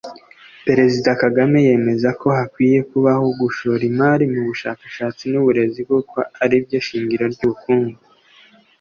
[0.67, 7.25] Perezida Kagame yemeza ko hakwiriye kubaho gushora imari mu bushakashatsi n’uburezi kuko ari byo shingiro
[7.33, 7.99] ry’ubukungu